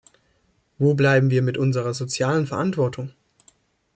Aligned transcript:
Wo 0.79 0.95
bleiben 0.95 1.29
wir 1.29 1.43
mit 1.43 1.59
unserer 1.59 1.93
sozialen 1.93 2.47
Verantwortung? 2.47 3.11